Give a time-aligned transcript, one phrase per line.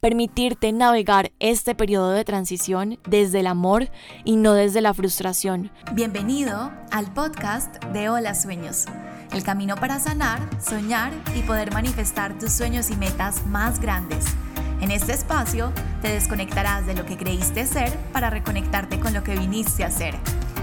[0.00, 3.88] permitirte navegar este periodo de transición desde el amor
[4.24, 5.70] y no desde la frustración.
[5.92, 8.84] Bienvenido al podcast de Hola Sueños,
[9.32, 14.26] el camino para sanar, soñar y poder manifestar tus sueños y metas más grandes.
[14.80, 15.72] En este espacio
[16.02, 20.14] te desconectarás de lo que creíste ser para reconectarte con lo que viniste a ser.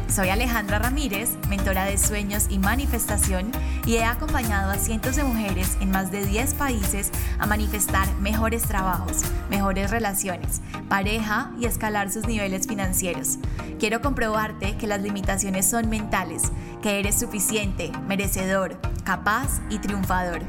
[0.08, 3.52] Soy Alejandra Ramírez, mentora de sueños y manifestación,
[3.86, 8.64] y he acompañado a cientos de mujeres en más de 10 países a manifestar mejores
[8.64, 13.40] trabajos, mejores relaciones, pareja y escalar sus niveles financieros.
[13.80, 16.44] Quiero comprobarte que las limitaciones son mentales,
[16.82, 20.42] que eres suficiente, merecedor, capaz y triunfador.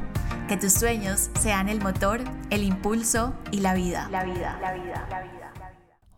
[0.47, 4.07] Que tus sueños sean el motor, el impulso y la vida.
[4.11, 5.34] La vida, la vida, la vida.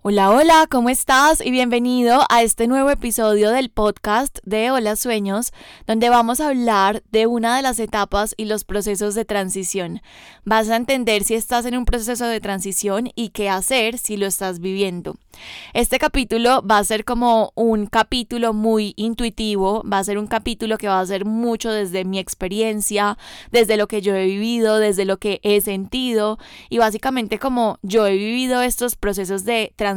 [0.10, 1.46] Hola, hola, ¿cómo estás?
[1.46, 5.52] Y bienvenido a este nuevo episodio del podcast de Hola Sueños,
[5.86, 10.02] donde vamos a hablar de una de las etapas y los procesos de transición.
[10.46, 14.28] Vas a entender si estás en un proceso de transición y qué hacer si lo
[14.28, 15.18] estás viviendo.
[15.74, 20.78] Este capítulo va a ser como un capítulo muy intuitivo, va a ser un capítulo
[20.78, 23.18] que va a ser mucho desde mi experiencia,
[23.52, 28.08] desde lo que yo he vivido, desde lo que he sentido y básicamente como yo
[28.08, 29.97] he vivido estos procesos de transición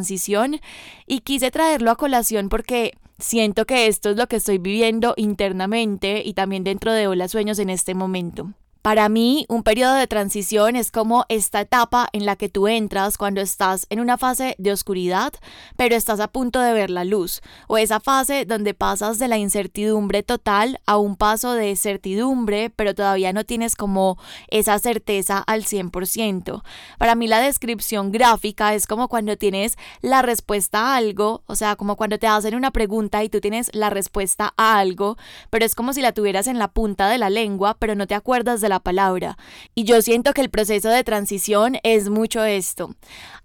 [1.07, 6.23] y quise traerlo a colación porque siento que esto es lo que estoy viviendo internamente
[6.25, 8.53] y también dentro de Hola Sueños en este momento.
[8.83, 13.19] Para mí, un periodo de transición es como esta etapa en la que tú entras
[13.19, 15.35] cuando estás en una fase de oscuridad,
[15.77, 19.37] pero estás a punto de ver la luz, o esa fase donde pasas de la
[19.37, 24.17] incertidumbre total a un paso de certidumbre, pero todavía no tienes como
[24.49, 26.63] esa certeza al 100%.
[26.97, 31.77] Para mí la descripción gráfica es como cuando tienes la respuesta a algo, o sea,
[31.77, 35.19] como cuando te hacen una pregunta y tú tienes la respuesta a algo,
[35.51, 38.15] pero es como si la tuvieras en la punta de la lengua, pero no te
[38.15, 39.37] acuerdas de la palabra.
[39.75, 42.95] Y yo siento que el proceso de transición es mucho esto.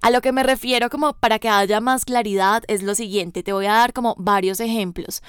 [0.01, 3.51] A lo que me refiero como para que haya más claridad es lo siguiente, te
[3.51, 5.21] voy a dar como varios ejemplos.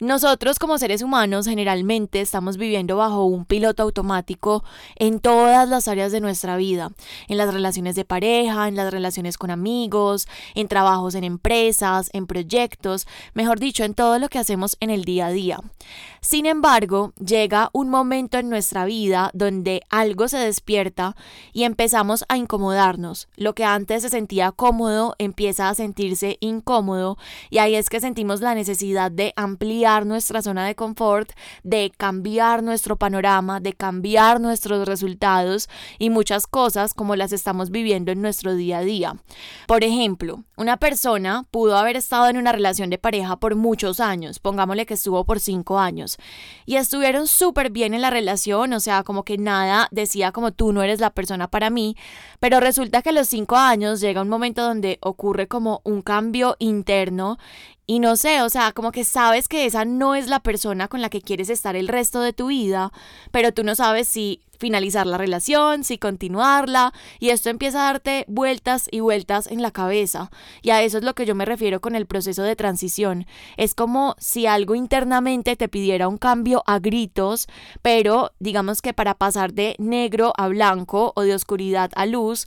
[0.00, 4.64] Nosotros como seres humanos generalmente estamos viviendo bajo un piloto automático
[4.96, 6.90] en todas las áreas de nuestra vida,
[7.28, 12.26] en las relaciones de pareja, en las relaciones con amigos, en trabajos en empresas, en
[12.26, 15.60] proyectos, mejor dicho, en todo lo que hacemos en el día a día.
[16.20, 21.16] Sin embargo, llega un momento en nuestra vida donde algo se despierta
[21.52, 23.28] y empezamos a incomodarnos.
[23.36, 27.18] Lo que antes se sentía cómodo empieza a sentirse incómodo
[27.50, 31.32] y ahí es que sentimos la necesidad de ampliar nuestra zona de confort,
[31.62, 38.12] de cambiar nuestro panorama, de cambiar nuestros resultados y muchas cosas como las estamos viviendo
[38.12, 39.16] en nuestro día a día.
[39.66, 44.38] Por ejemplo, una persona pudo haber estado en una relación de pareja por muchos años,
[44.38, 46.18] pongámosle que estuvo por cinco años,
[46.66, 50.72] y estuvieron súper bien en la relación, o sea, como que nada decía como tú
[50.72, 51.96] no eres la persona para mí,
[52.40, 56.56] pero resulta que a los cinco años llega un momento donde ocurre como un cambio
[56.58, 57.38] interno
[57.86, 61.02] y no sé, o sea, como que sabes que esa no es la persona con
[61.02, 62.92] la que quieres estar el resto de tu vida,
[63.32, 68.24] pero tú no sabes si finalizar la relación, si continuarla, y esto empieza a darte
[68.28, 70.30] vueltas y vueltas en la cabeza.
[70.62, 73.26] Y a eso es lo que yo me refiero con el proceso de transición.
[73.56, 77.48] Es como si algo internamente te pidiera un cambio a gritos,
[77.82, 82.46] pero digamos que para pasar de negro a blanco o de oscuridad a luz,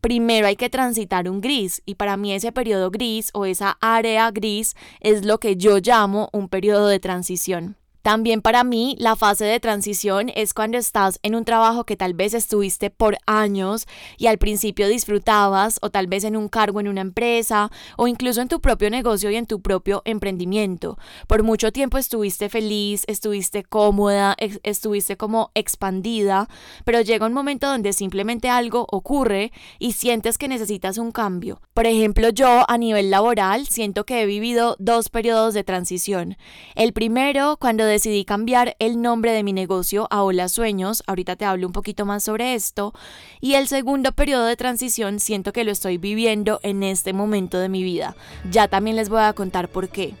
[0.00, 4.30] primero hay que transitar un gris y para mí ese periodo gris o esa área
[4.30, 7.76] gris es lo que yo llamo un periodo de transición.
[8.08, 12.14] También para mí la fase de transición es cuando estás en un trabajo que tal
[12.14, 13.86] vez estuviste por años
[14.16, 18.40] y al principio disfrutabas o tal vez en un cargo en una empresa o incluso
[18.40, 20.96] en tu propio negocio y en tu propio emprendimiento.
[21.26, 26.48] Por mucho tiempo estuviste feliz, estuviste cómoda, estuviste como expandida,
[26.86, 31.60] pero llega un momento donde simplemente algo ocurre y sientes que necesitas un cambio.
[31.74, 36.38] Por ejemplo, yo a nivel laboral siento que he vivido dos periodos de transición.
[36.74, 41.44] El primero cuando decidí cambiar el nombre de mi negocio a Hola Sueños, ahorita te
[41.44, 42.92] hablo un poquito más sobre esto,
[43.40, 47.68] y el segundo periodo de transición siento que lo estoy viviendo en este momento de
[47.68, 48.14] mi vida.
[48.52, 50.14] Ya también les voy a contar por qué.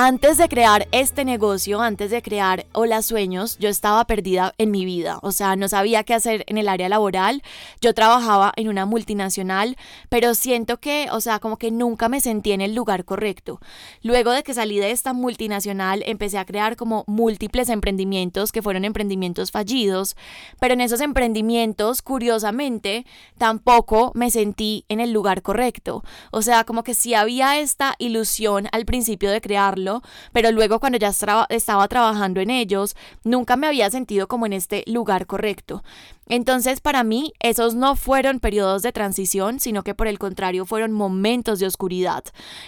[0.00, 4.84] Antes de crear este negocio, antes de crear Hola Sueños, yo estaba perdida en mi
[4.84, 5.18] vida.
[5.22, 7.42] O sea, no sabía qué hacer en el área laboral.
[7.80, 9.76] Yo trabajaba en una multinacional,
[10.08, 13.58] pero siento que, o sea, como que nunca me sentí en el lugar correcto.
[14.04, 18.84] Luego de que salí de esta multinacional, empecé a crear como múltiples emprendimientos que fueron
[18.84, 20.14] emprendimientos fallidos,
[20.60, 23.04] pero en esos emprendimientos, curiosamente,
[23.36, 26.04] tampoco me sentí en el lugar correcto.
[26.30, 29.87] O sea, como que sí había esta ilusión al principio de crearlo
[30.32, 31.08] pero luego cuando ya
[31.48, 35.82] estaba trabajando en ellos, nunca me había sentido como en este lugar correcto.
[36.28, 40.92] Entonces, para mí, esos no fueron periodos de transición, sino que por el contrario fueron
[40.92, 42.24] momentos de oscuridad.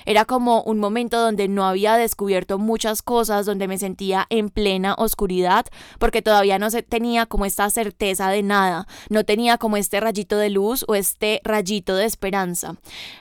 [0.06, 4.94] Era como un momento donde no había descubierto muchas cosas, donde me sentía en plena
[4.96, 5.66] oscuridad,
[5.98, 10.50] porque todavía no tenía como esta certeza de nada, no tenía como este rayito de
[10.50, 12.76] luz o este rayito de esperanza.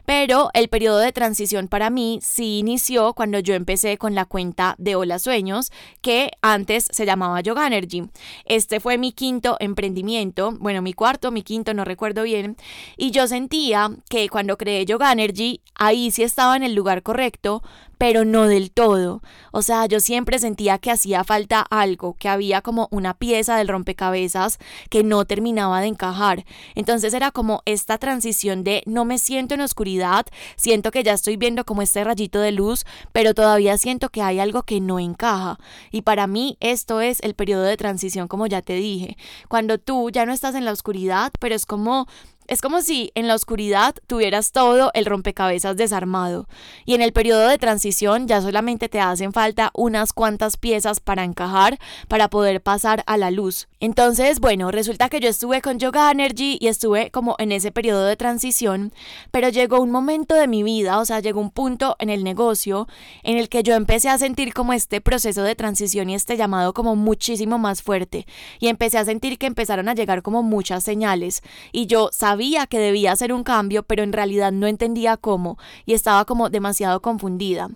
[0.05, 4.75] Pero el periodo de transición para mí sí inició cuando yo empecé con la cuenta
[4.77, 5.71] de Hola Sueños,
[6.01, 8.09] que antes se llamaba Yoga Energy.
[8.45, 10.28] Este fue mi quinto emprendimiento
[10.59, 12.57] bueno, mi cuarto, mi quinto, no recuerdo bien,
[12.97, 17.61] y yo sentía que cuando creé Yoga Energy, ahí sí estaba en el lugar correcto,
[17.99, 19.21] pero no del todo.
[19.51, 23.67] O sea, yo siempre sentía que hacía falta algo, que había como una pieza del
[23.67, 24.57] rompecabezas
[24.89, 26.45] que no terminaba de encajar.
[26.75, 30.25] Entonces era como esta transición de no me siento en oscuridad,
[30.55, 34.39] siento que ya estoy viendo como este rayito de luz, pero todavía siento que hay
[34.39, 35.59] algo que no encaja.
[35.91, 39.17] Y para mí esto es el periodo de transición, como ya te dije.
[39.49, 42.07] Cuando tú ya no estás en la oscuridad, pero es como
[42.49, 46.47] es como si en la oscuridad tuvieras todo el rompecabezas desarmado.
[46.83, 51.23] Y en el periodo de transición ya solamente te hacen falta unas cuantas piezas para
[51.23, 53.67] encajar para poder pasar a la luz.
[53.79, 58.05] Entonces, bueno, resulta que yo estuve con Yoga Energy y estuve como en ese periodo
[58.05, 58.93] de transición,
[59.29, 62.87] pero llegó un momento de mi vida, o sea, llegó un punto en el negocio
[63.23, 66.73] en el que yo empecé a sentir como este proceso de transición y este llamado
[66.73, 68.25] como muchísimo más fuerte.
[68.59, 71.43] Y empecé a sentir que empezaron a llegar como muchas señales.
[71.71, 75.93] Y yo sabía que debía hacer un cambio, pero en realidad no entendía cómo y
[75.93, 77.69] estaba como demasiado confundida.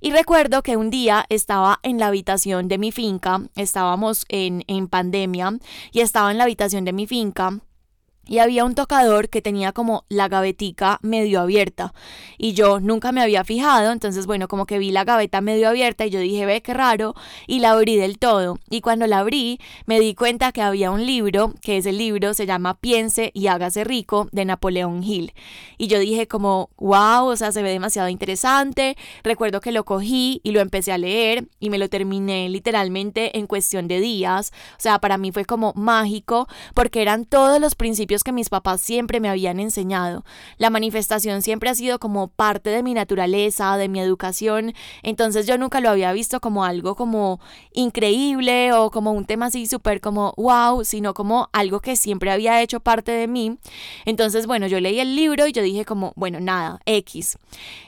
[0.00, 4.88] Y recuerdo que un día estaba en la habitación de mi finca, estábamos en, en
[4.88, 5.58] pandemia
[5.92, 7.60] y estaba en la habitación de mi finca
[8.26, 11.92] y había un tocador que tenía como la gavetica medio abierta
[12.38, 16.06] y yo nunca me había fijado, entonces bueno, como que vi la gaveta medio abierta
[16.06, 17.14] y yo dije, ve qué raro,
[17.46, 18.58] y la abrí del todo.
[18.70, 22.46] Y cuando la abrí, me di cuenta que había un libro, que ese libro se
[22.46, 25.32] llama Piense y hágase rico de Napoleón Hill.
[25.78, 28.96] Y yo dije como, wow, o sea, se ve demasiado interesante.
[29.22, 33.46] Recuerdo que lo cogí y lo empecé a leer y me lo terminé literalmente en
[33.46, 34.52] cuestión de días.
[34.72, 38.80] O sea, para mí fue como mágico porque eran todos los principios que mis papás
[38.80, 40.24] siempre me habían enseñado.
[40.58, 45.56] La manifestación siempre ha sido como parte de mi naturaleza, de mi educación, entonces yo
[45.56, 47.40] nunca lo había visto como algo como
[47.72, 52.60] increíble o como un tema así súper como wow, sino como algo que siempre había
[52.60, 53.56] hecho parte de mí.
[54.04, 57.38] Entonces, bueno, yo leí el libro y yo dije como, bueno, nada, X.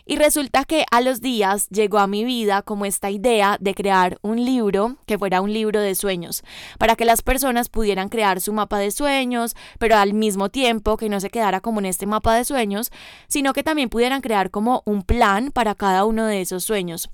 [0.06, 4.18] Y resulta que a los días llegó a mi vida como esta idea de crear
[4.22, 6.42] un libro que fuera un libro de sueños,
[6.78, 11.08] para que las personas pudieran crear su mapa de sueños, pero al mismo tiempo que
[11.08, 12.90] no se quedara como en este mapa de sueños,
[13.28, 17.10] sino que también pudieran crear como un plan para cada uno de esos sueños.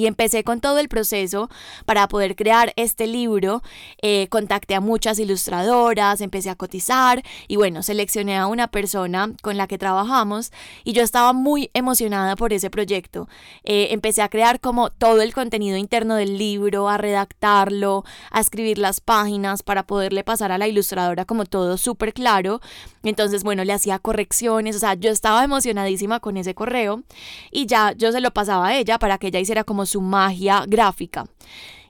[0.00, 1.50] Y empecé con todo el proceso
[1.84, 3.62] para poder crear este libro.
[4.00, 9.58] Eh, contacté a muchas ilustradoras, empecé a cotizar y bueno, seleccioné a una persona con
[9.58, 10.52] la que trabajamos
[10.84, 13.28] y yo estaba muy emocionada por ese proyecto.
[13.62, 18.78] Eh, empecé a crear como todo el contenido interno del libro, a redactarlo, a escribir
[18.78, 22.62] las páginas para poderle pasar a la ilustradora como todo súper claro.
[23.02, 27.02] Entonces, bueno, le hacía correcciones, o sea, yo estaba emocionadísima con ese correo
[27.50, 30.64] y ya yo se lo pasaba a ella para que ella hiciera como su magia
[30.66, 31.26] gráfica.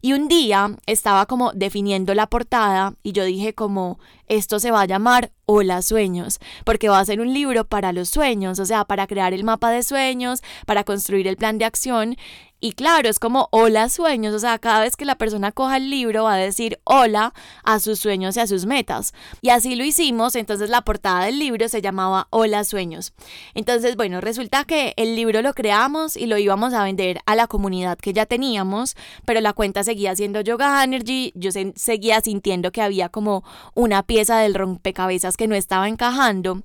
[0.02, 3.99] Y un día estaba como definiendo la portada y yo dije como
[4.29, 8.08] esto se va a llamar Hola Sueños, porque va a ser un libro para los
[8.08, 12.17] sueños, o sea, para crear el mapa de sueños, para construir el plan de acción
[12.60, 15.88] y claro, es como hola sueños, o sea, cada vez que la persona coja el
[15.88, 17.32] libro va a decir hola
[17.64, 19.14] a sus sueños y a sus metas.
[19.40, 23.14] Y así lo hicimos, entonces la portada del libro se llamaba Hola sueños.
[23.55, 27.46] Entonces, bueno, resulta que el libro lo creamos y lo íbamos a vender a la
[27.46, 32.82] comunidad que ya teníamos, pero la cuenta seguía siendo Yoga Energy, yo seguía sintiendo que
[32.82, 33.43] había como
[33.74, 36.62] una pieza del rompecabezas que no estaba encajando.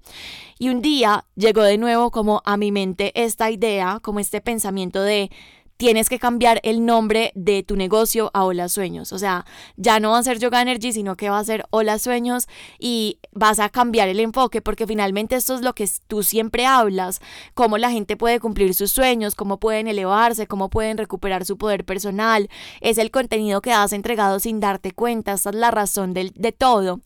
[0.60, 5.02] Y un día llegó de nuevo como a mi mente esta idea, como este pensamiento
[5.02, 5.30] de
[5.78, 9.12] tienes que cambiar el nombre de tu negocio a Hola Sueños.
[9.12, 12.00] O sea, ya no va a ser Yoga Energy, sino que va a ser Hola
[12.00, 12.48] Sueños
[12.80, 17.20] y vas a cambiar el enfoque porque finalmente esto es lo que tú siempre hablas,
[17.54, 21.84] cómo la gente puede cumplir sus sueños, cómo pueden elevarse, cómo pueden recuperar su poder
[21.84, 22.50] personal.
[22.80, 26.52] Es el contenido que has entregado sin darte cuenta, esta es la razón de, de
[26.54, 27.02] todo.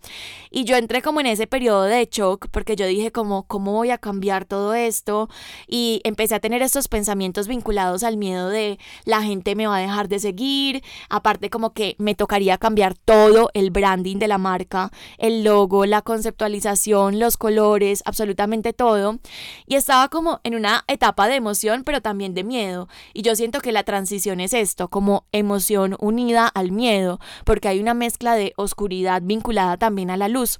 [0.52, 3.90] Y yo entré como en ese periodo de shock porque yo dije como, ¿cómo voy
[3.90, 5.28] a cambiar todo esto?
[5.68, 8.59] Y empecé a tener estos pensamientos vinculados al miedo de
[9.06, 13.50] la gente me va a dejar de seguir, aparte como que me tocaría cambiar todo
[13.54, 19.20] el branding de la marca, el logo, la conceptualización, los colores, absolutamente todo.
[19.66, 22.88] Y estaba como en una etapa de emoción, pero también de miedo.
[23.13, 27.80] Y yo siento que la transición es esto, como emoción unida al miedo, porque hay
[27.80, 30.60] una mezcla de oscuridad vinculada también a la luz.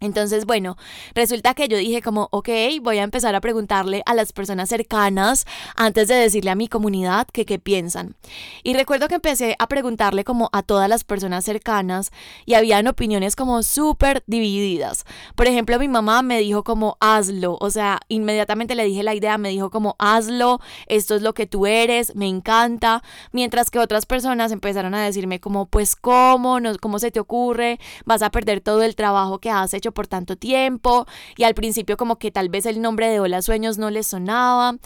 [0.00, 0.76] Entonces, bueno,
[1.14, 2.48] resulta que yo dije como, ok,
[2.82, 5.46] voy a empezar a preguntarle a las personas cercanas
[5.76, 8.16] antes de decirle a mi comunidad qué piensan.
[8.62, 12.10] Y recuerdo que empecé a preguntarle como a todas las personas cercanas
[12.44, 15.04] y habían opiniones como súper divididas.
[15.36, 17.56] Por ejemplo, mi mamá me dijo como, hazlo.
[17.60, 21.46] O sea, inmediatamente le dije la idea, me dijo como, hazlo, esto es lo que
[21.46, 23.02] tú eres, me encanta.
[23.32, 26.60] Mientras que otras personas empezaron a decirme como, pues, ¿cómo?
[26.60, 27.78] No, ¿Cómo se te ocurre?
[28.04, 31.96] Vas a perder todo el trabajo que has hecho por tanto tiempo y al principio
[31.96, 34.76] como que tal vez el nombre de Hola Sueños no les sonaba,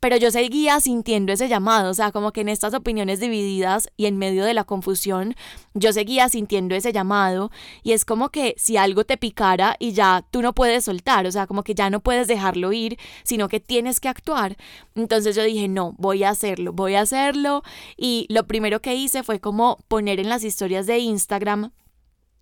[0.00, 4.06] pero yo seguía sintiendo ese llamado, o sea, como que en estas opiniones divididas y
[4.06, 5.34] en medio de la confusión,
[5.74, 7.50] yo seguía sintiendo ese llamado
[7.82, 11.32] y es como que si algo te picara y ya tú no puedes soltar, o
[11.32, 14.56] sea, como que ya no puedes dejarlo ir, sino que tienes que actuar.
[14.94, 17.62] Entonces yo dije, no, voy a hacerlo, voy a hacerlo
[17.96, 21.72] y lo primero que hice fue como poner en las historias de Instagram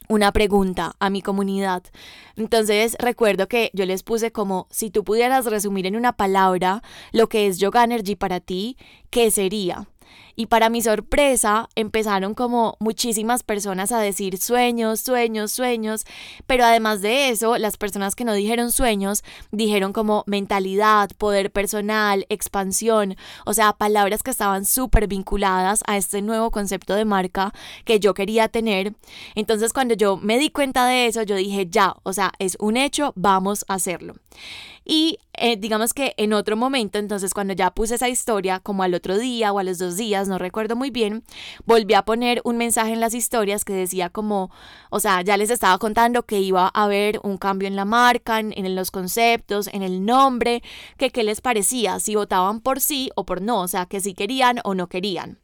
[0.08, 1.82] una pregunta a mi comunidad.
[2.36, 6.82] Entonces recuerdo que yo les puse como si tú pudieras resumir en una palabra
[7.12, 8.76] lo que es Yoga Energy para ti,
[9.10, 9.88] ¿qué sería?
[10.36, 16.04] Y para mi sorpresa, empezaron como muchísimas personas a decir sueños, sueños, sueños.
[16.46, 19.22] Pero además de eso, las personas que no dijeron sueños,
[19.52, 23.16] dijeron como mentalidad, poder personal, expansión.
[23.46, 27.52] O sea, palabras que estaban súper vinculadas a este nuevo concepto de marca
[27.84, 28.94] que yo quería tener.
[29.34, 32.76] Entonces, cuando yo me di cuenta de eso, yo dije, ya, o sea, es un
[32.76, 34.14] hecho, vamos a hacerlo.
[34.84, 38.94] Y eh, digamos que en otro momento, entonces cuando ya puse esa historia, como al
[38.94, 41.24] otro día o a los dos días, no recuerdo muy bien,
[41.64, 44.50] volví a poner un mensaje en las historias que decía como,
[44.90, 48.40] o sea, ya les estaba contando que iba a haber un cambio en la marca,
[48.40, 50.62] en, en los conceptos, en el nombre,
[50.96, 54.14] que qué les parecía, si votaban por sí o por no, o sea, que si
[54.14, 55.43] querían o no querían.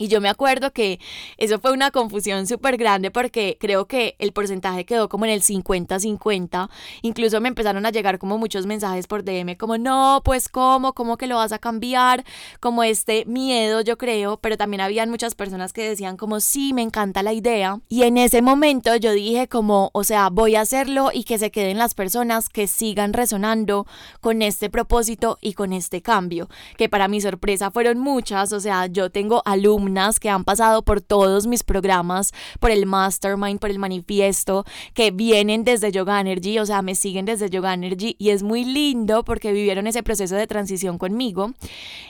[0.00, 1.00] Y yo me acuerdo que
[1.38, 5.42] eso fue una confusión súper grande porque creo que el porcentaje quedó como en el
[5.42, 6.70] 50-50.
[7.02, 11.16] Incluso me empezaron a llegar como muchos mensajes por DM como, no, pues cómo, cómo
[11.16, 12.24] que lo vas a cambiar,
[12.60, 16.82] como este miedo yo creo, pero también habían muchas personas que decían como, sí, me
[16.82, 17.80] encanta la idea.
[17.88, 21.50] Y en ese momento yo dije como, o sea, voy a hacerlo y que se
[21.50, 23.84] queden las personas que sigan resonando
[24.20, 28.86] con este propósito y con este cambio, que para mi sorpresa fueron muchas, o sea,
[28.86, 29.87] yo tengo alumnos
[30.20, 34.64] que han pasado por todos mis programas, por el mastermind, por el manifiesto,
[34.94, 38.64] que vienen desde Yoga Energy, o sea, me siguen desde Yoga Energy y es muy
[38.64, 41.52] lindo porque vivieron ese proceso de transición conmigo.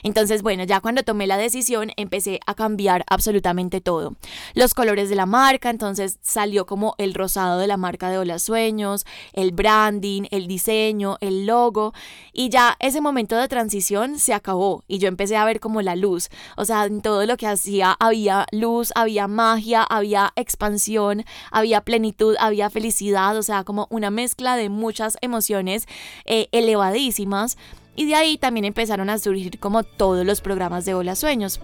[0.03, 4.15] Entonces, bueno, ya cuando tomé la decisión empecé a cambiar absolutamente todo.
[4.53, 8.39] Los colores de la marca, entonces salió como el rosado de la marca de Hola
[8.39, 11.93] Sueños, el branding, el diseño, el logo
[12.33, 15.95] y ya ese momento de transición se acabó y yo empecé a ver como la
[15.95, 17.68] luz, o sea, en todo lo que hacía
[17.99, 24.55] había luz, había magia, había expansión, había plenitud, había felicidad, o sea, como una mezcla
[24.55, 25.87] de muchas emociones
[26.25, 27.57] eh, elevadísimas.
[27.95, 31.59] Y de ahí también empezaron a surgir como todos los programas de Hola Sueños.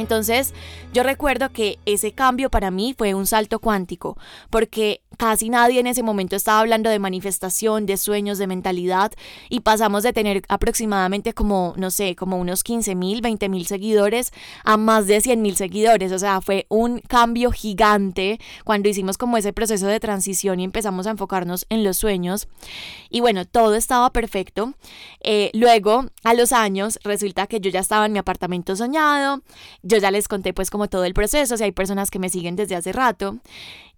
[0.00, 0.54] Entonces,
[0.92, 4.18] yo recuerdo que ese cambio para mí fue un salto cuántico,
[4.50, 9.12] porque casi nadie en ese momento estaba hablando de manifestación, de sueños, de mentalidad,
[9.48, 14.32] y pasamos de tener aproximadamente como, no sé, como unos 15 mil, 20 mil seguidores
[14.64, 16.12] a más de 100 mil seguidores.
[16.12, 21.06] O sea, fue un cambio gigante cuando hicimos como ese proceso de transición y empezamos
[21.06, 22.48] a enfocarnos en los sueños.
[23.10, 24.74] Y bueno, todo estaba perfecto.
[25.20, 29.42] Eh, luego, a los años, resulta que yo ya estaba en mi apartamento soñado
[29.90, 32.56] yo ya les conté pues como todo el proceso, si hay personas que me siguen
[32.56, 33.38] desde hace rato.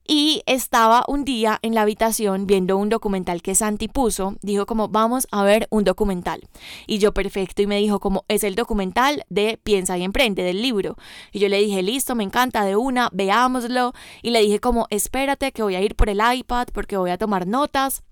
[0.05, 4.35] Y estaba un día en la habitación viendo un documental que Santi puso.
[4.43, 6.49] Dijo como, vamos a ver un documental.
[6.89, 7.63] Y yo, perfecto.
[7.63, 10.97] Y me dijo como, es el documental de Piensa y Emprende, del libro.
[11.31, 13.93] Y yo le dije, listo, me encanta, de una, veámoslo.
[14.23, 17.19] Y le dije como, espérate que voy a ir por el iPad porque voy a
[17.19, 18.03] tomar notas.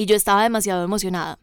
[0.00, 1.38] Y yo estaba demasiado emocionada.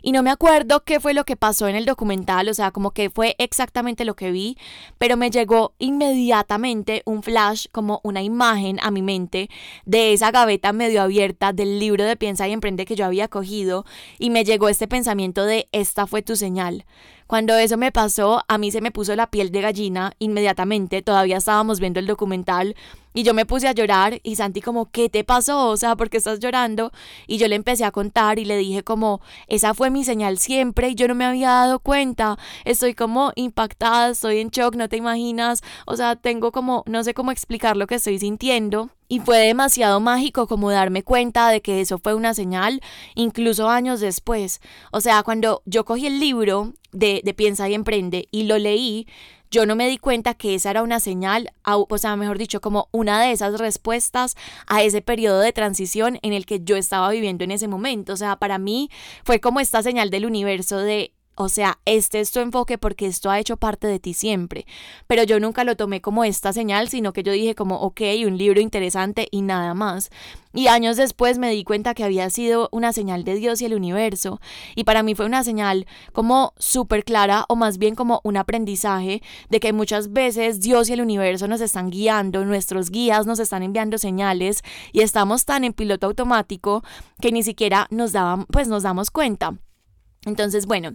[0.00, 2.92] Y no me acuerdo qué fue lo que pasó en el documental, o sea, como
[2.92, 4.56] que fue exactamente lo que vi,
[4.96, 9.50] pero me llegó inmediatamente un flash, como una imagen a mi mente
[9.84, 13.84] de esa gaveta medio abierta del libro de Piensa y Emprende que yo había cogido
[14.18, 16.86] y me llegó este pensamiento de esta fue tu señal
[17.26, 21.36] Cuando eso me pasó, a mí se me puso la piel de gallina inmediatamente, todavía
[21.36, 22.76] estábamos viendo el documental
[23.12, 25.68] y yo me puse a llorar y Santi como, ¿qué te pasó?
[25.68, 26.92] O sea, ¿por qué estás llorando?
[27.26, 30.90] Y yo le empecé a contar y le dije como, esa fue mi señal siempre
[30.90, 32.38] y yo no me había dado cuenta.
[32.64, 35.62] Estoy como impactada, estoy en shock, no te imaginas.
[35.86, 38.90] O sea, tengo como, no sé cómo explicar lo que estoy sintiendo.
[39.08, 42.80] Y fue demasiado mágico como darme cuenta de que eso fue una señal,
[43.16, 44.60] incluso años después.
[44.92, 49.08] O sea, cuando yo cogí el libro de, de Piensa y Emprende y lo leí,
[49.50, 52.88] yo no me di cuenta que esa era una señal, o sea, mejor dicho, como
[52.92, 57.44] una de esas respuestas a ese periodo de transición en el que yo estaba viviendo
[57.44, 58.12] en ese momento.
[58.12, 58.90] O sea, para mí
[59.24, 63.30] fue como esta señal del universo de o sea, este es tu enfoque porque esto
[63.30, 64.66] ha hecho parte de ti siempre.
[65.06, 68.36] Pero yo nunca lo tomé como esta señal, sino que yo dije como, ok, un
[68.36, 70.10] libro interesante y nada más.
[70.52, 73.74] Y años después me di cuenta que había sido una señal de Dios y el
[73.74, 74.40] universo.
[74.74, 79.22] Y para mí fue una señal como súper clara o más bien como un aprendizaje
[79.48, 83.62] de que muchas veces Dios y el universo nos están guiando, nuestros guías nos están
[83.62, 86.82] enviando señales y estamos tan en piloto automático
[87.20, 89.54] que ni siquiera nos daban, pues nos damos cuenta.
[90.26, 90.94] Entonces, bueno,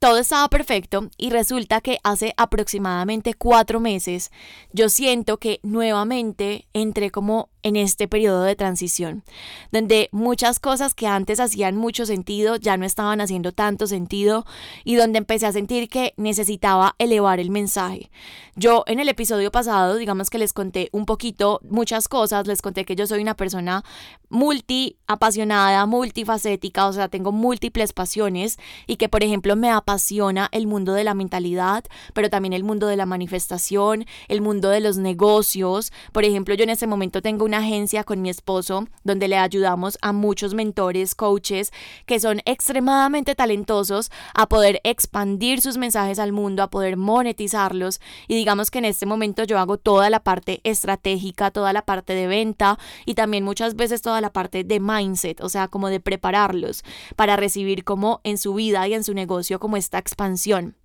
[0.00, 4.32] todo estaba perfecto y resulta que hace aproximadamente cuatro meses
[4.72, 9.24] yo siento que nuevamente entré como en este periodo de transición,
[9.72, 14.44] donde muchas cosas que antes hacían mucho sentido ya no estaban haciendo tanto sentido
[14.84, 18.10] y donde empecé a sentir que necesitaba elevar el mensaje.
[18.54, 22.84] Yo en el episodio pasado, digamos que les conté un poquito muchas cosas, les conté
[22.84, 23.82] que yo soy una persona
[24.28, 30.66] multi apasionada, multifacética, o sea, tengo múltiples pasiones y que por ejemplo me apasiona el
[30.66, 34.98] mundo de la mentalidad, pero también el mundo de la manifestación, el mundo de los
[34.98, 35.92] negocios.
[36.12, 39.98] Por ejemplo, yo en este momento tengo una agencia con mi esposo donde le ayudamos
[40.02, 41.72] a muchos mentores, coaches
[42.06, 48.34] que son extremadamente talentosos a poder expandir sus mensajes al mundo, a poder monetizarlos y
[48.34, 52.26] digamos que en este momento yo hago toda la parte estratégica, toda la parte de
[52.26, 56.84] venta y también muchas veces toda la parte de mindset, o sea, como de prepararlos
[57.16, 60.76] para recibir como en su vida y en su negocio como esta expansión.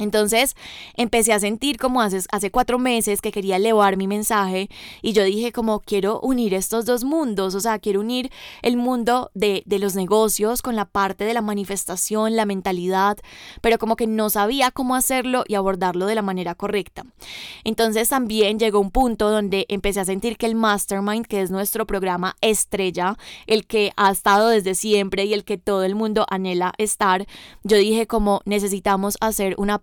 [0.00, 0.56] Entonces
[0.96, 4.68] empecé a sentir como hace, hace cuatro meses que quería elevar mi mensaje
[5.02, 9.30] y yo dije como quiero unir estos dos mundos, o sea, quiero unir el mundo
[9.34, 13.18] de, de los negocios con la parte de la manifestación, la mentalidad,
[13.60, 17.04] pero como que no sabía cómo hacerlo y abordarlo de la manera correcta.
[17.62, 21.86] Entonces también llegó un punto donde empecé a sentir que el Mastermind, que es nuestro
[21.86, 26.72] programa estrella, el que ha estado desde siempre y el que todo el mundo anhela
[26.78, 27.26] estar,
[27.64, 29.78] yo dije como necesitamos hacer una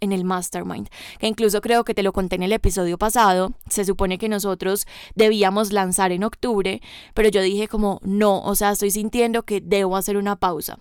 [0.00, 0.88] en el mastermind,
[1.18, 4.86] que incluso creo que te lo conté en el episodio pasado, se supone que nosotros
[5.14, 6.82] debíamos lanzar en octubre,
[7.14, 10.78] pero yo dije como no, o sea, estoy sintiendo que debo hacer una pausa.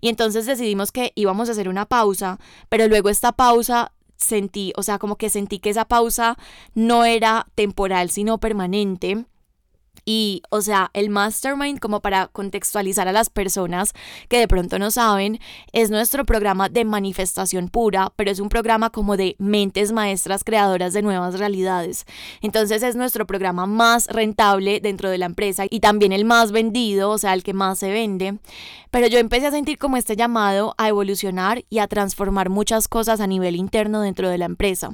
[0.00, 4.82] Y entonces decidimos que íbamos a hacer una pausa, pero luego esta pausa sentí, o
[4.82, 6.36] sea, como que sentí que esa pausa
[6.74, 9.26] no era temporal, sino permanente
[10.04, 13.92] y, o sea, el mastermind, como para contextualizar a las personas
[14.28, 15.38] que de pronto no saben,
[15.72, 20.92] es nuestro programa de manifestación pura, pero es un programa como de mentes maestras creadoras
[20.92, 22.04] de nuevas realidades.
[22.42, 27.10] Entonces es nuestro programa más rentable dentro de la empresa y también el más vendido,
[27.10, 28.38] o sea, el que más se vende.
[28.90, 33.20] Pero yo empecé a sentir como este llamado a evolucionar y a transformar muchas cosas
[33.20, 34.92] a nivel interno dentro de la empresa.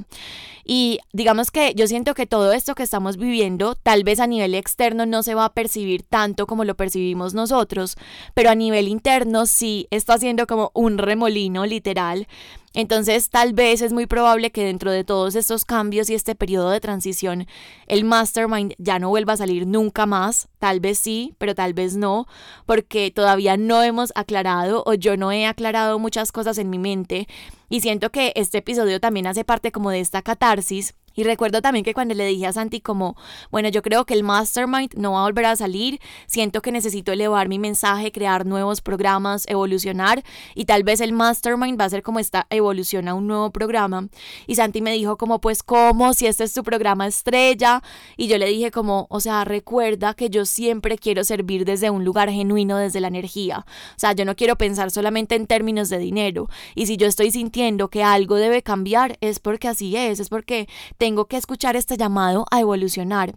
[0.65, 4.55] Y digamos que yo siento que todo esto que estamos viviendo, tal vez a nivel
[4.55, 7.97] externo no se va a percibir tanto como lo percibimos nosotros,
[8.35, 12.27] pero a nivel interno sí está siendo como un remolino literal
[12.73, 16.71] entonces, tal vez es muy probable que dentro de todos estos cambios y este periodo
[16.71, 17.49] de transición,
[17.89, 20.49] el mastermind ya no vuelva a salir nunca más.
[20.61, 22.29] Tal vez sí, pero tal vez no,
[22.67, 27.27] porque todavía no hemos aclarado o yo no he aclarado muchas cosas en mi mente.
[27.69, 31.85] Y siento que este episodio también hace parte como de esta catarsis y recuerdo también
[31.85, 33.17] que cuando le dije a Santi como,
[33.51, 37.13] bueno, yo creo que el mastermind no va a volver a salir, siento que necesito
[37.13, 40.23] elevar mi mensaje, crear nuevos programas, evolucionar
[40.55, 44.09] y tal vez el mastermind va a ser como esta evolución a un nuevo programa.
[44.47, 46.15] Y Santi me dijo como, pues, ¿cómo?
[46.15, 47.83] Si este es tu programa estrella.
[48.17, 52.05] Y yo le dije como, o sea, recuerda que yo siempre quiero servir desde un
[52.05, 53.65] lugar genuino, desde la energía.
[53.67, 56.49] O sea, yo no quiero pensar solamente en términos de dinero.
[56.75, 60.69] Y si yo estoy sintiendo que algo debe cambiar, es porque así es, es porque
[61.01, 63.35] tengo que escuchar este llamado a evolucionar.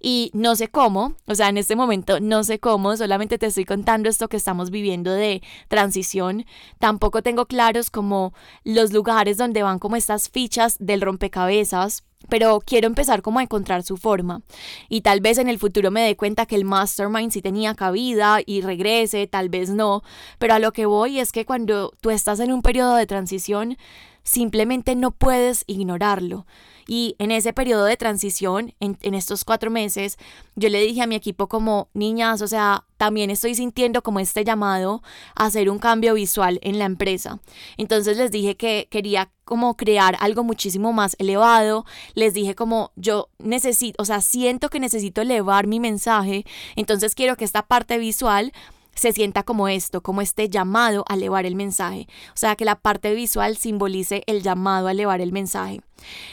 [0.00, 3.66] Y no sé cómo, o sea, en este momento no sé cómo, solamente te estoy
[3.66, 6.46] contando esto que estamos viviendo de transición.
[6.78, 8.32] Tampoco tengo claros como
[8.64, 13.82] los lugares donde van como estas fichas del rompecabezas pero quiero empezar como a encontrar
[13.82, 14.42] su forma.
[14.88, 18.38] Y tal vez en el futuro me dé cuenta que el mastermind sí tenía cabida
[18.46, 20.04] y regrese, tal vez no,
[20.38, 23.76] pero a lo que voy es que cuando tú estás en un periodo de transición,
[24.22, 26.46] simplemente no puedes ignorarlo.
[26.86, 30.18] Y en ese periodo de transición, en, estos cuatro meses,
[30.56, 34.44] yo le dije a mi equipo como, niñas, o sea, también estoy sintiendo como este
[34.44, 35.02] llamado
[35.34, 37.40] a hacer un cambio visual en la empresa.
[37.76, 41.84] Entonces les dije que quería como crear algo muchísimo más elevado.
[42.14, 46.44] Les dije como yo necesito, o sea, siento que necesito elevar mi mensaje.
[46.76, 48.52] Entonces quiero que esta parte visual
[48.94, 52.06] se sienta como esto, como este llamado a elevar el mensaje.
[52.28, 55.80] O sea, que la parte visual simbolice el llamado a elevar el mensaje.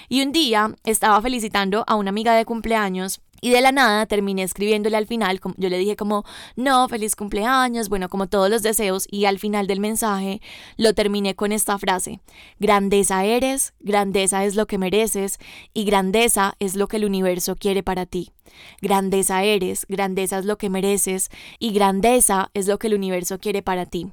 [0.08, 4.43] Y un día estaba felicitando a una amiga de cumpleaños y de la nada terminé
[4.43, 6.23] escribiéndole al final, yo le dije como,
[6.56, 10.41] no, feliz cumpleaños, bueno, como todos los deseos, y al final del mensaje
[10.78, 12.19] lo terminé con esta frase,
[12.60, 15.38] grandeza eres, grandeza es lo que mereces,
[15.73, 18.32] y grandeza es lo que el universo quiere para ti.
[18.82, 23.62] Grandeza eres, grandeza es lo que mereces, y grandeza es lo que el universo quiere
[23.62, 24.08] para ti.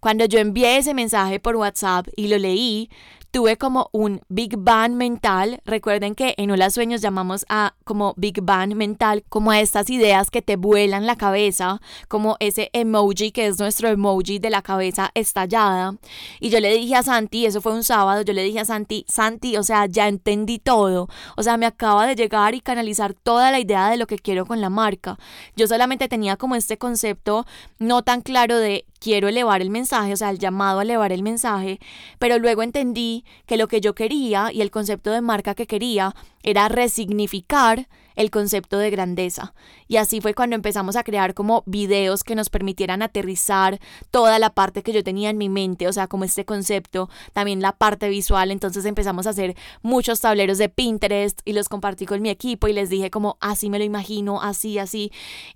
[0.00, 2.88] Cuando yo envié ese mensaje por WhatsApp y lo leí,
[3.30, 5.60] tuve como un Big Bang mental.
[5.64, 10.30] Recuerden que en Hola Sueños llamamos a como Big Bang mental, como a estas ideas
[10.30, 15.10] que te vuelan la cabeza, como ese emoji que es nuestro emoji de la cabeza
[15.14, 15.96] estallada.
[16.40, 19.04] Y yo le dije a Santi, eso fue un sábado, yo le dije a Santi,
[19.08, 21.08] Santi, o sea, ya entendí todo.
[21.36, 24.46] O sea, me acaba de llegar y canalizar toda la idea de lo que quiero
[24.46, 25.18] con la marca.
[25.56, 27.46] Yo solamente tenía como este concepto
[27.78, 31.22] no tan claro de quiero elevar el mensaje, o sea, el llamado a elevar el
[31.22, 31.78] mensaje,
[32.18, 36.14] pero luego entendí que lo que yo quería y el concepto de marca que quería
[36.42, 39.54] era resignificar el concepto de grandeza.
[39.86, 43.78] Y así fue cuando empezamos a crear como videos que nos permitieran aterrizar
[44.10, 47.62] toda la parte que yo tenía en mi mente, o sea, como este concepto, también
[47.62, 48.50] la parte visual.
[48.50, 52.72] Entonces empezamos a hacer muchos tableros de Pinterest y los compartí con mi equipo y
[52.72, 55.12] les dije como así me lo imagino, así, así.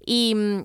[0.07, 0.63] Y mm,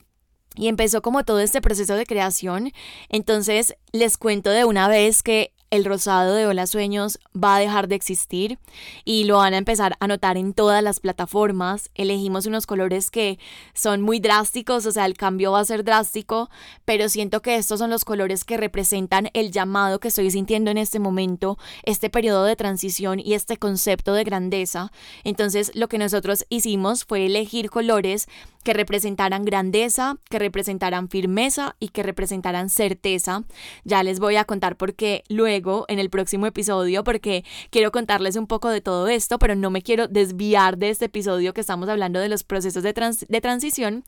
[0.58, 2.72] y empezó como todo este proceso de creación.
[3.10, 7.88] Entonces les cuento de una vez que el rosado de Hola Sueños va a dejar
[7.88, 8.58] de existir
[9.04, 11.90] y lo van a empezar a notar en todas las plataformas.
[11.96, 13.38] Elegimos unos colores que
[13.74, 16.50] son muy drásticos, o sea, el cambio va a ser drástico,
[16.86, 20.78] pero siento que estos son los colores que representan el llamado que estoy sintiendo en
[20.78, 24.92] este momento, este periodo de transición y este concepto de grandeza.
[25.26, 28.28] Entonces, lo que nosotros hicimos fue elegir colores
[28.68, 33.46] que representaran grandeza, que representaran firmeza y que representaran certeza.
[33.86, 38.36] Ya les voy a contar por qué luego en el próximo episodio, porque quiero contarles
[38.36, 41.88] un poco de todo esto, pero no me quiero desviar de este episodio que estamos
[41.88, 42.94] hablando de los procesos de,
[43.30, 44.04] de transición.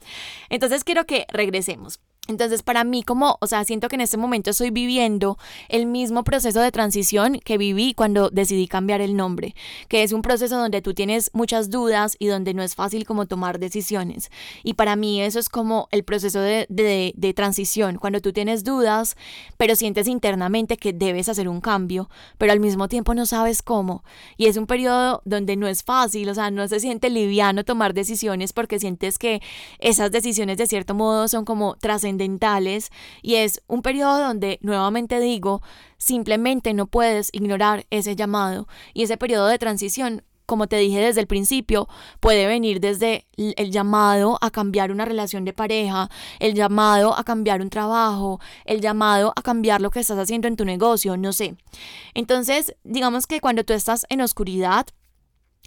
[0.49, 2.01] Entonces quiero que regresemos.
[2.29, 6.23] Entonces, para mí, como, o sea, siento que en este momento estoy viviendo el mismo
[6.23, 9.55] proceso de transición que viví cuando decidí cambiar el nombre,
[9.87, 13.25] que es un proceso donde tú tienes muchas dudas y donde no es fácil como
[13.25, 14.29] tomar decisiones.
[14.63, 19.15] Y para mí eso es como el proceso de, de, transición, cuando tú tienes dudas,
[19.57, 24.03] pero sientes internamente que debes hacer un cambio, pero al mismo tiempo no sabes cómo.
[24.37, 27.95] Y es un periodo donde no es fácil, o sea, no se siente liviano tomar
[27.95, 29.41] decisiones porque sientes que
[29.79, 32.08] esas decisiones de cierto modo son como trascendentes
[33.21, 35.61] y es un periodo donde, nuevamente digo,
[35.97, 41.21] simplemente no puedes ignorar ese llamado y ese periodo de transición como te dije desde
[41.21, 41.87] el principio,
[42.19, 47.61] puede venir desde el llamado a cambiar una relación de pareja, el llamado a cambiar
[47.61, 51.55] un trabajo, el llamado a cambiar lo que estás haciendo en tu negocio, no sé.
[52.15, 54.87] Entonces, digamos que cuando tú estás en oscuridad,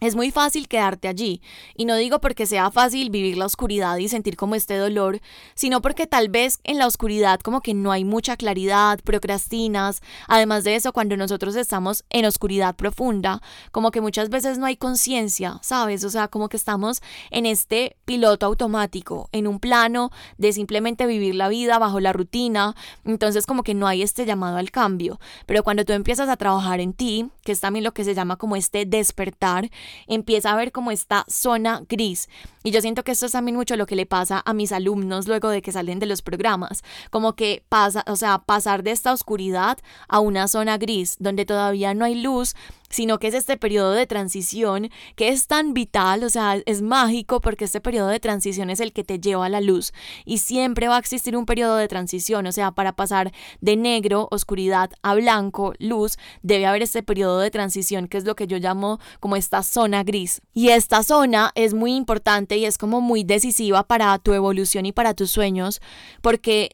[0.02, 1.40] es muy fácil quedarte allí,
[1.76, 5.20] y no digo porque sea fácil vivir la oscuridad y sentir como este dolor,
[5.54, 10.64] sino porque tal vez en la oscuridad como que no hay mucha claridad, procrastinas, además
[10.64, 15.60] de eso cuando nosotros estamos en oscuridad profunda, como que muchas veces no hay conciencia,
[15.62, 16.02] ¿sabes?
[16.02, 21.36] O sea, como que estamos en este piloto automático, en un plano de simplemente vivir
[21.36, 25.62] la vida bajo la rutina, entonces como que no hay este llamado al cambio, pero
[25.62, 28.56] cuando tú empiezas a trabajar en ti, que es también lo que se llama como
[28.56, 29.70] este despertar,
[30.06, 32.28] empieza a ver como esta zona gris.
[32.64, 35.26] Y yo siento que esto es también mucho lo que le pasa a mis alumnos
[35.26, 39.12] luego de que salen de los programas, como que pasa, o sea, pasar de esta
[39.12, 39.78] oscuridad
[40.08, 42.54] a una zona gris donde todavía no hay luz,
[42.92, 47.40] sino que es este periodo de transición que es tan vital, o sea, es mágico
[47.40, 49.92] porque este periodo de transición es el que te lleva a la luz
[50.24, 54.28] y siempre va a existir un periodo de transición, o sea, para pasar de negro,
[54.30, 58.58] oscuridad, a blanco, luz, debe haber este periodo de transición que es lo que yo
[58.58, 60.42] llamo como esta zona gris.
[60.52, 64.92] Y esta zona es muy importante y es como muy decisiva para tu evolución y
[64.92, 65.80] para tus sueños
[66.20, 66.70] porque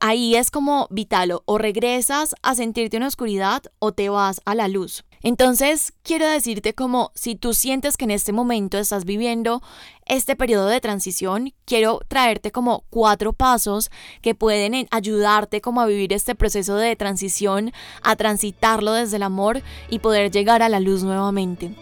[0.00, 4.68] ahí es como vital, o regresas a sentirte en oscuridad o te vas a la
[4.68, 5.04] luz.
[5.22, 9.62] Entonces, quiero decirte como si tú sientes que en este momento estás viviendo
[10.06, 13.90] este periodo de transición, quiero traerte como cuatro pasos
[14.22, 19.62] que pueden ayudarte como a vivir este proceso de transición, a transitarlo desde el amor
[19.90, 21.74] y poder llegar a la luz nuevamente.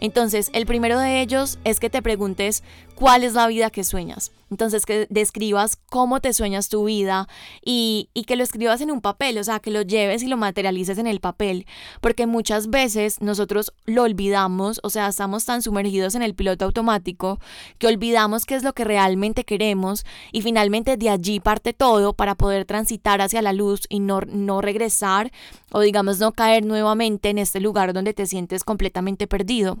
[0.00, 2.62] Entonces, el primero de ellos es que te preguntes
[2.98, 4.32] cuál es la vida que sueñas.
[4.50, 7.28] Entonces, que describas cómo te sueñas tu vida
[7.64, 10.98] y, que lo escribas en un papel, o sea, que lo lleves y lo materialices
[10.98, 11.66] en el papel,
[12.00, 17.38] porque muchas veces nosotros lo olvidamos, o sea, estamos tan sumergidos en el piloto automático
[17.78, 22.34] que olvidamos qué es lo que realmente queremos y finalmente de allí parte todo para
[22.34, 25.30] poder transitar hacia la luz y no, no regresar
[25.72, 29.78] o digamos no caer nuevamente en este lugar donde te sientes completamente perdido.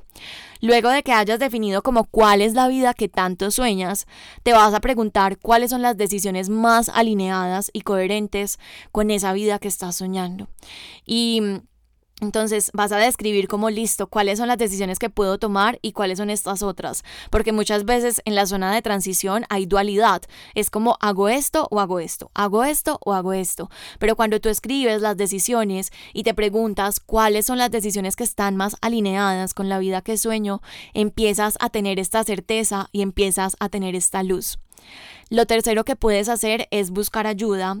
[0.60, 4.06] Luego de que hayas definido como cuál es la vida que tanto sueñas,
[4.42, 8.58] te vas a preguntar cuáles son las decisiones más alineadas y coherentes
[8.92, 10.48] con esa vida que estás soñando.
[11.04, 11.42] Y
[12.20, 16.18] entonces vas a describir como listo cuáles son las decisiones que puedo tomar y cuáles
[16.18, 20.22] son estas otras, porque muchas veces en la zona de transición hay dualidad,
[20.54, 24.48] es como hago esto o hago esto, hago esto o hago esto, pero cuando tú
[24.48, 29.68] escribes las decisiones y te preguntas cuáles son las decisiones que están más alineadas con
[29.68, 30.60] la vida que sueño,
[30.94, 34.58] empiezas a tener esta certeza y empiezas a tener esta luz.
[35.30, 37.78] Lo tercero que puedes hacer es buscar ayuda.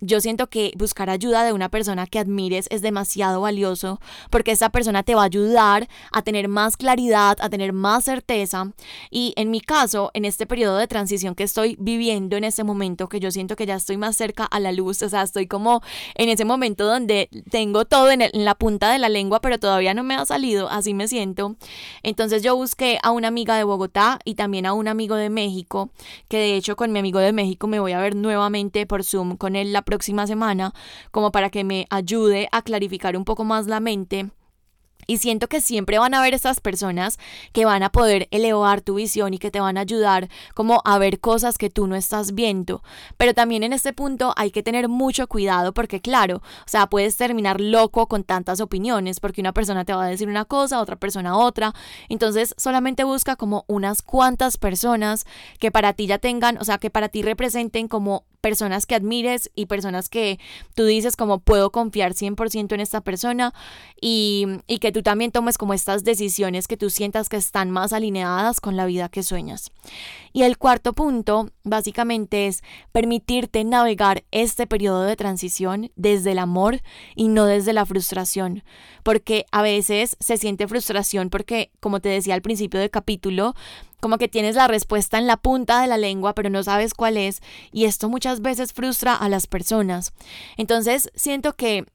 [0.00, 4.70] Yo siento que buscar ayuda de una persona que admires es demasiado valioso porque esa
[4.70, 8.72] persona te va a ayudar a tener más claridad, a tener más certeza.
[9.10, 13.08] Y en mi caso, en este periodo de transición que estoy viviendo en este momento,
[13.08, 15.82] que yo siento que ya estoy más cerca a la luz, o sea, estoy como
[16.14, 19.94] en ese momento donde tengo todo en, en la punta de la lengua, pero todavía
[19.94, 21.56] no me ha salido, así me siento.
[22.02, 25.90] Entonces yo busqué a una amiga de Bogotá y también a un amigo de México,
[26.28, 29.36] que de hecho con mi amigo de México me voy a ver nuevamente por Zoom
[29.36, 30.72] con él la próxima semana,
[31.10, 34.30] como para que me ayude a clarificar un poco más la mente
[35.06, 37.18] y siento que siempre van a haber estas personas
[37.52, 40.98] que van a poder elevar tu visión y que te van a ayudar como a
[40.98, 42.82] ver cosas que tú no estás viendo.
[43.16, 47.16] Pero también en este punto hay que tener mucho cuidado porque claro, o sea, puedes
[47.16, 50.96] terminar loco con tantas opiniones porque una persona te va a decir una cosa, otra
[50.96, 51.74] persona otra.
[52.08, 55.26] Entonces solamente busca como unas cuantas personas
[55.58, 59.50] que para ti ya tengan, o sea, que para ti representen como personas que admires
[59.54, 60.38] y personas que
[60.74, 63.52] tú dices como puedo confiar 100% en esta persona
[64.00, 67.92] y, y que tú también tomes como estas decisiones que tú sientas que están más
[67.92, 69.72] alineadas con la vida que sueñas.
[70.32, 76.80] Y el cuarto punto básicamente es permitirte navegar este periodo de transición desde el amor
[77.14, 78.62] y no desde la frustración,
[79.02, 83.54] porque a veces se siente frustración porque, como te decía al principio del capítulo,
[84.00, 87.16] como que tienes la respuesta en la punta de la lengua, pero no sabes cuál
[87.16, 90.12] es, y esto muchas veces frustra a las personas.
[90.56, 91.86] Entonces, siento que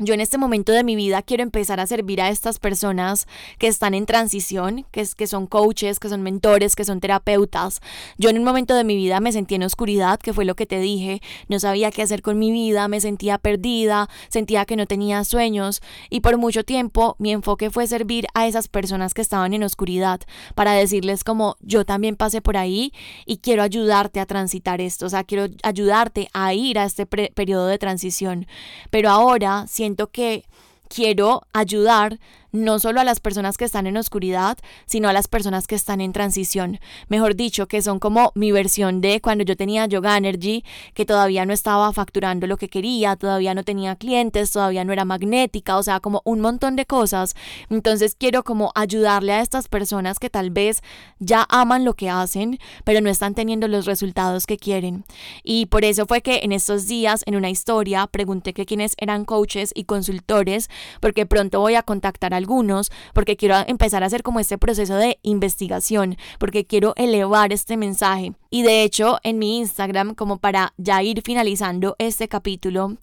[0.00, 3.26] yo en este momento de mi vida quiero empezar a servir a estas personas
[3.58, 7.80] que están en transición, que, son coaches, que son mentores, que son terapeutas.
[8.16, 10.64] Yo en un momento de mi vida me sentí en oscuridad, que fue lo que
[10.64, 14.86] te dije, no sabía qué hacer con mi vida, me sentía perdida, sentía que no
[14.86, 19.52] tenía sueños y por mucho tiempo mi enfoque fue servir a esas personas que estaban
[19.52, 20.20] en oscuridad
[20.54, 22.92] para decirles como yo también pasé por ahí
[23.26, 27.66] y quiero ayudarte a transitar esto, o sea, quiero ayudarte a ir a este periodo
[27.66, 28.46] de transición.
[28.90, 30.44] Pero ahora siento que
[30.88, 32.18] quiero ayudar
[32.52, 36.00] no solo a las personas que están en oscuridad, sino a las personas que están
[36.00, 36.80] en transición.
[37.08, 41.46] Mejor dicho, que son como mi versión de cuando yo tenía Yoga Energy, que todavía
[41.46, 45.82] no estaba facturando lo que quería, todavía no tenía clientes, todavía no era magnética, o
[45.82, 47.34] sea, como un montón de cosas.
[47.68, 50.82] Entonces quiero como ayudarle a estas personas que tal vez
[51.18, 55.04] ya aman lo que hacen, pero no están teniendo los resultados que quieren.
[55.42, 59.24] Y por eso fue que en estos días, en una historia, pregunté que quiénes eran
[59.24, 60.68] coaches y consultores,
[61.00, 64.96] porque pronto voy a contactar a algunos, porque quiero empezar a hacer como este proceso
[64.96, 68.32] de investigación, porque quiero elevar este mensaje.
[68.52, 72.96] Y de hecho, en mi Instagram, como para ya ir finalizando este capítulo,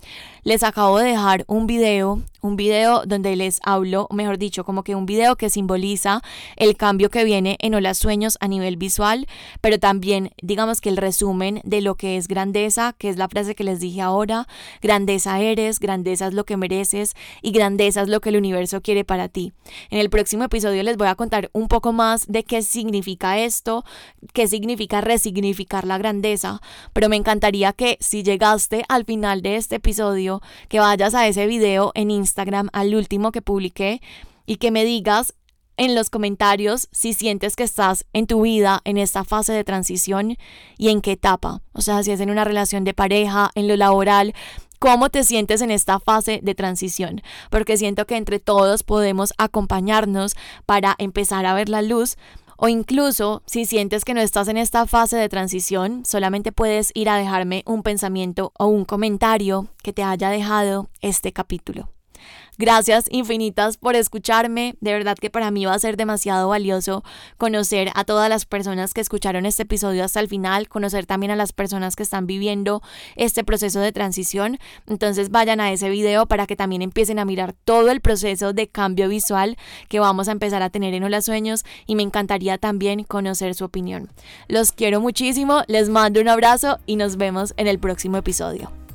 [0.43, 4.93] les acabo de dejar un video, un video donde les hablo, mejor dicho, como que
[4.93, 6.21] un video que simboliza
[6.57, 9.25] el cambio que viene en Hola Sueños a nivel visual,
[9.62, 13.55] pero también digamos que el resumen de lo que es grandeza, que es la frase
[13.55, 14.49] que les dije ahora,
[14.81, 19.05] grandeza eres, grandeza es lo que mereces y grandeza es lo que el universo quiere
[19.05, 19.53] para ti.
[19.91, 23.86] En el próximo episodio les voy a contar un poco más de qué significa esto,
[24.33, 26.62] qué significa resignificar significar la grandeza,
[26.93, 31.45] pero me encantaría que si llegaste al final de este episodio, que vayas a ese
[31.45, 34.02] video en Instagram, al último que publiqué,
[34.47, 35.36] y que me digas
[35.78, 40.38] en los comentarios si sientes que estás en tu vida en esta fase de transición
[40.80, 41.62] y en qué etapa.
[41.73, 44.34] O sea, si es en una relación de pareja, en lo laboral,
[44.80, 47.21] cómo te sientes en esta fase de transición,
[47.52, 50.34] porque siento que entre todos podemos acompañarnos
[50.65, 52.17] para empezar a ver la luz.
[52.58, 57.08] O incluso si sientes que no estás en esta fase de transición, solamente puedes ir
[57.08, 61.89] a dejarme un pensamiento o un comentario que te haya dejado este capítulo.
[62.58, 64.75] Gracias infinitas por escucharme.
[64.82, 67.03] De verdad que para mí va a ser demasiado valioso
[67.38, 71.36] conocer a todas las personas que escucharon este episodio hasta el final, conocer también a
[71.36, 72.82] las personas que están viviendo
[73.15, 74.58] este proceso de transición.
[74.88, 78.67] Entonces vayan a ese video para que también empiecen a mirar todo el proceso de
[78.67, 83.03] cambio visual que vamos a empezar a tener en Hola Sueños y me encantaría también
[83.03, 84.10] conocer su opinión.
[84.47, 88.87] Los quiero muchísimo, les mando un abrazo y nos vemos en el próximo episodio.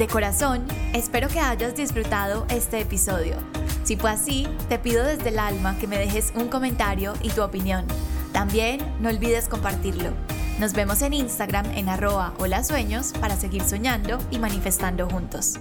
[0.00, 3.36] De corazón, espero que hayas disfrutado este episodio.
[3.84, 7.42] Si fue así, te pido desde el alma que me dejes un comentario y tu
[7.42, 7.84] opinión.
[8.32, 10.08] También no olvides compartirlo.
[10.58, 15.60] Nos vemos en Instagram en arroba hola sueños para seguir soñando y manifestando juntos.